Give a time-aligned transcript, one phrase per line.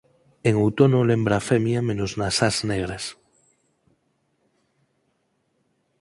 [0.49, 3.03] En outono lembra a femia menos nas ás negras.